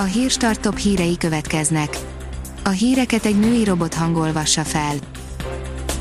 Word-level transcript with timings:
A 0.00 0.02
hírstart 0.02 0.60
top 0.60 0.78
hírei 0.78 1.16
következnek. 1.16 1.98
A 2.64 2.68
híreket 2.68 3.24
egy 3.24 3.38
női 3.38 3.64
robot 3.64 3.94
hangolvassa 3.94 4.64
fel. 4.64 4.94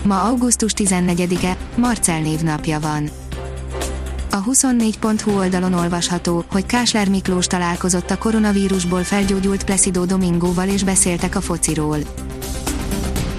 Ma 0.04 0.22
augusztus 0.22 0.72
14-e, 0.76 1.58
Marcel 1.76 2.22
névnapja 2.22 2.80
van. 2.80 3.10
A 4.32 4.44
24.hu 4.44 5.38
oldalon 5.38 5.74
olvasható, 5.74 6.44
hogy 6.52 6.66
Kásler 6.66 7.10
Miklós 7.10 7.48
találkozott 7.48 8.10
a 8.10 8.18
koronavírusból 8.18 9.04
felgyógyult 9.04 9.64
Placido 9.64 10.06
Domingóval 10.06 10.68
és 10.68 10.84
beszéltek 10.84 11.36
a 11.36 11.42
fociról. 11.42 11.98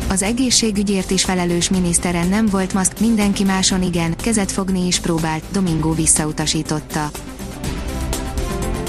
Az 0.09 0.23
egészségügyért 0.23 1.11
is 1.11 1.25
felelős 1.25 1.71
miniszteren 1.71 2.29
nem 2.29 2.47
volt 2.47 2.75
maszk, 2.75 3.01
mindenki 3.01 3.45
máson 3.45 3.83
igen, 3.83 4.17
kezet 4.17 4.53
fogni 4.53 4.87
is 4.87 5.01
próbált, 5.01 5.43
Domingó 5.53 5.93
visszautasította. 5.93 7.11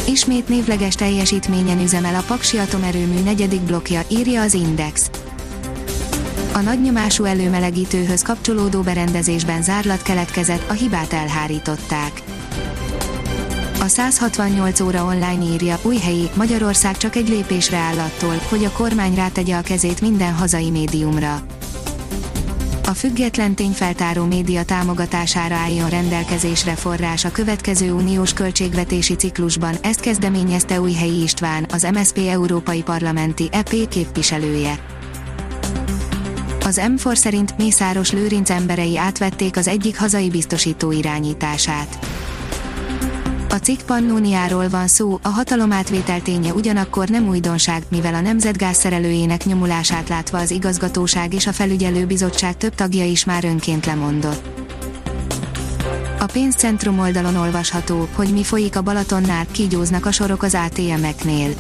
Ismét 0.09 0.47
névleges 0.47 0.95
teljesítményen 0.95 1.79
üzemel 1.79 2.15
a 2.15 2.23
Paksi 2.27 2.57
atomerőmű 2.57 3.19
negyedik 3.19 3.61
blokja, 3.61 4.01
írja 4.07 4.41
az 4.41 4.53
Index. 4.53 5.09
A 6.53 6.59
nagynyomású 6.59 7.23
előmelegítőhöz 7.23 8.21
kapcsolódó 8.21 8.81
berendezésben 8.81 9.61
zárlat 9.61 10.01
keletkezett, 10.01 10.69
a 10.69 10.73
hibát 10.73 11.13
elhárították. 11.13 12.21
A 13.79 13.87
168 13.87 14.79
óra 14.79 15.03
online 15.03 15.43
írja, 15.53 15.79
új 15.81 15.97
helyi, 15.97 16.29
Magyarország 16.35 16.97
csak 16.97 17.15
egy 17.15 17.29
lépésre 17.29 17.77
áll 17.77 17.97
attól, 17.97 18.35
hogy 18.49 18.65
a 18.65 18.71
kormány 18.71 19.15
rátegye 19.15 19.55
a 19.55 19.61
kezét 19.61 20.01
minden 20.01 20.33
hazai 20.33 20.69
médiumra. 20.69 21.41
A 22.89 22.93
független 22.93 23.55
tényfeltáró 23.55 24.25
média 24.25 24.63
támogatására 24.63 25.55
álljon 25.55 25.89
rendelkezésre 25.89 26.75
forrás 26.75 27.25
a 27.25 27.31
következő 27.31 27.91
uniós 27.91 28.33
költségvetési 28.33 29.13
ciklusban, 29.13 29.75
ezt 29.81 29.99
kezdeményezte 29.99 30.81
Újhelyi 30.81 31.21
István, 31.21 31.65
az 31.71 31.87
MSP 31.93 32.17
Európai 32.17 32.81
Parlamenti 32.83 33.49
EP 33.51 33.87
képviselője. 33.89 34.79
Az 36.65 36.81
M4 36.83 37.15
szerint 37.15 37.57
Mészáros 37.57 38.11
Lőrinc 38.11 38.49
emberei 38.49 38.97
átvették 38.97 39.57
az 39.57 39.67
egyik 39.67 39.99
hazai 39.99 40.29
biztosító 40.29 40.91
irányítását. 40.91 41.99
A 43.51 43.55
cikk 43.55 43.81
Pannóniáról 43.81 44.69
van 44.69 44.87
szó, 44.87 45.19
a 45.23 45.27
hatalomátvétel 45.27 46.21
ténye 46.21 46.53
ugyanakkor 46.53 47.07
nem 47.07 47.27
újdonság, 47.27 47.83
mivel 47.89 48.13
a 48.13 48.21
nemzetgáz 48.21 48.77
szerelőjének 48.77 49.45
nyomulását 49.45 50.09
látva 50.09 50.37
az 50.37 50.51
igazgatóság 50.51 51.33
és 51.33 51.47
a 51.47 51.51
felügyelőbizottság 51.51 52.57
több 52.57 52.75
tagja 52.75 53.05
is 53.05 53.25
már 53.25 53.43
önként 53.43 53.85
lemondott. 53.85 54.47
A 56.19 56.25
pénzcentrum 56.25 56.99
oldalon 56.99 57.35
olvasható, 57.35 58.07
hogy 58.13 58.29
mi 58.33 58.43
folyik 58.43 58.75
a 58.75 58.81
Balatonnál, 58.81 59.45
kígyóznak 59.51 60.05
a 60.05 60.11
sorok 60.11 60.43
az 60.43 60.55
ATM-eknél. 60.65 61.53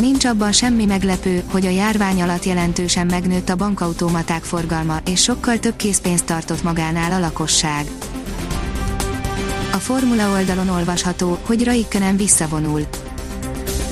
Nincs 0.00 0.24
abban 0.24 0.52
semmi 0.52 0.84
meglepő, 0.84 1.42
hogy 1.46 1.66
a 1.66 1.70
járvány 1.70 2.22
alatt 2.22 2.44
jelentősen 2.44 3.06
megnőtt 3.06 3.48
a 3.48 3.56
bankautomaták 3.56 4.42
forgalma, 4.42 4.98
és 5.06 5.22
sokkal 5.22 5.58
több 5.58 5.76
készpénzt 5.76 6.24
tartott 6.24 6.62
magánál 6.62 7.12
a 7.12 7.18
lakosság. 7.18 7.86
A 9.76 9.78
Formula 9.78 10.30
oldalon 10.30 10.68
olvasható, 10.68 11.38
hogy 11.42 11.64
Raikkonen 11.64 12.16
visszavonul. 12.16 12.86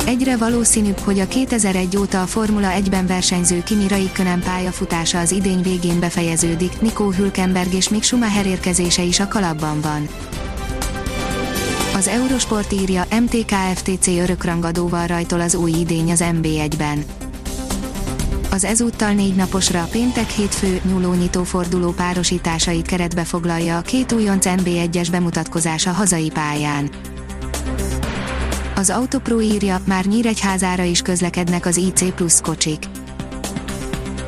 Egyre 0.06 0.36
valószínűbb, 0.36 0.98
hogy 0.98 1.20
a 1.20 1.28
2001 1.28 1.96
óta 1.96 2.22
a 2.22 2.26
Formula 2.26 2.68
1-ben 2.78 3.06
versenyző 3.06 3.62
Kimi 3.62 3.88
Raikkonen 3.88 4.40
pályafutása 4.40 5.18
az 5.18 5.32
idény 5.32 5.62
végén 5.62 6.00
befejeződik, 6.00 6.80
Nico 6.80 7.10
Hülkenberg 7.10 7.74
és 7.74 7.88
Mick 7.88 8.02
Schumacher 8.02 8.46
érkezése 8.46 9.02
is 9.02 9.20
a 9.20 9.28
kalapban 9.28 9.80
van. 9.80 10.08
Az 11.96 12.08
Eurosport 12.08 12.72
írja, 12.72 13.06
MTKFTC 13.20 14.06
örökrangadóval 14.06 15.06
rajtol 15.06 15.40
az 15.40 15.54
új 15.54 15.70
idény 15.70 16.10
az 16.10 16.24
MB1-ben. 16.26 17.04
Az 18.54 18.64
ezúttal 18.64 19.12
négy 19.12 19.34
naposra, 19.34 19.88
péntek 19.90 20.30
hétfő, 20.30 20.80
nyúlónyitó 20.84 21.42
forduló 21.44 21.90
párosításait 21.90 22.86
keretbe 22.86 23.24
foglalja 23.24 23.78
a 23.78 23.80
két 23.80 24.12
újonc 24.12 24.44
MB1-es 24.48 25.08
bemutatkozása 25.10 25.90
hazai 25.90 26.30
pályán. 26.30 26.90
Az 28.74 28.90
Autopro 28.90 29.40
írja, 29.40 29.80
már 29.84 30.04
Nyíregyházára 30.04 30.82
is 30.82 31.02
közlekednek 31.02 31.66
az 31.66 31.76
IC 31.76 32.14
Plus 32.14 32.40
kocsik. 32.40 32.84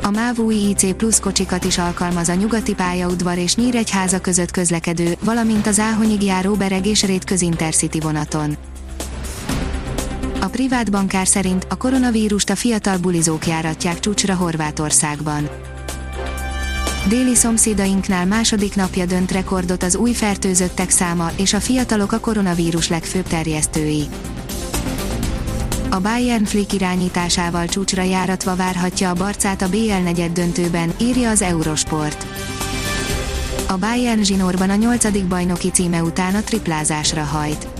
A 0.02 0.10
MÁV 0.10 0.38
új 0.38 0.54
IC 0.54 0.96
Plus 0.96 1.20
kocsikat 1.20 1.64
is 1.64 1.78
alkalmaz 1.78 2.28
a 2.28 2.34
nyugati 2.34 2.74
pályaudvar 2.74 3.38
és 3.38 3.54
Nyíregyháza 3.54 4.20
között 4.20 4.50
közlekedő, 4.50 5.16
valamint 5.24 5.66
az 5.66 5.78
Áhonyig 5.78 6.22
járó 6.22 6.54
Bereg 6.54 6.86
és 6.86 7.02
Rét 7.02 7.24
közintercity 7.24 7.98
vonaton. 8.00 8.56
A 10.46 10.48
privát 10.48 10.90
bankár 10.90 11.26
szerint 11.26 11.66
a 11.68 11.76
koronavírust 11.76 12.50
a 12.50 12.56
fiatal 12.56 12.98
bulizók 12.98 13.46
járatják 13.46 14.00
csúcsra 14.00 14.34
Horvátországban. 14.34 15.48
Déli 17.08 17.34
szomszédainknál 17.34 18.26
második 18.26 18.74
napja 18.74 19.06
dönt 19.06 19.32
rekordot 19.32 19.82
az 19.82 19.96
új 19.96 20.12
fertőzöttek 20.12 20.90
száma, 20.90 21.30
és 21.36 21.52
a 21.52 21.60
fiatalok 21.60 22.12
a 22.12 22.18
koronavírus 22.18 22.88
legfőbb 22.88 23.26
terjesztői. 23.26 24.04
A 25.90 26.00
Bayern 26.00 26.44
Flick 26.44 26.72
irányításával 26.72 27.66
csúcsra 27.66 28.02
járatva 28.02 28.56
várhatja 28.56 29.10
a 29.10 29.14
Barcát 29.14 29.62
a 29.62 29.68
BL 29.68 30.02
negyed 30.02 30.32
döntőben, 30.32 30.92
írja 31.00 31.30
az 31.30 31.42
Eurosport. 31.42 32.26
A 33.68 33.76
Bayern 33.76 34.22
zsinórban 34.22 34.70
a 34.70 34.74
nyolcadik 34.74 35.24
bajnoki 35.24 35.70
címe 35.70 36.02
után 36.02 36.34
a 36.34 36.40
triplázásra 36.40 37.22
hajt. 37.22 37.75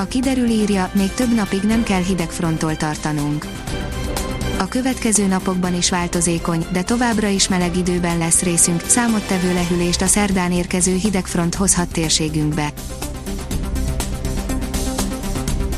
A 0.00 0.06
kiderül 0.06 0.48
írja, 0.48 0.90
még 0.94 1.12
több 1.12 1.34
napig 1.34 1.62
nem 1.62 1.82
kell 1.82 2.02
hideg 2.02 2.28
tartanunk. 2.76 3.46
A 4.58 4.68
következő 4.68 5.26
napokban 5.26 5.74
is 5.74 5.90
változékony, 5.90 6.66
de 6.72 6.82
továbbra 6.82 7.28
is 7.28 7.48
meleg 7.48 7.76
időben 7.76 8.18
lesz 8.18 8.42
részünk, 8.42 8.82
számottevő 8.86 9.52
lehűlést 9.52 10.02
a 10.02 10.06
szerdán 10.06 10.52
érkező 10.52 10.94
hidegfront 10.94 11.54
hozhat 11.54 11.88
térségünkbe. 11.92 12.72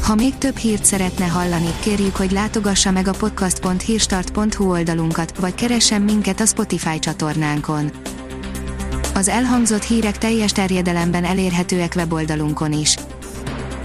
Ha 0.02 0.14
még 0.14 0.38
több 0.38 0.56
hírt 0.56 0.84
szeretne 0.84 1.26
hallani, 1.26 1.70
kérjük, 1.80 2.16
hogy 2.16 2.30
látogassa 2.30 2.90
meg 2.90 3.08
a 3.08 3.12
podcast.hírstart.hu 3.12 4.70
oldalunkat, 4.70 5.38
vagy 5.38 5.54
keressen 5.54 6.02
minket 6.02 6.40
a 6.40 6.46
Spotify 6.46 6.98
csatornánkon. 6.98 7.90
Az 9.14 9.28
elhangzott 9.28 9.82
hírek 9.82 10.18
teljes 10.18 10.52
terjedelemben 10.52 11.24
elérhetőek 11.24 11.92
weboldalunkon 11.96 12.72
is. 12.72 12.96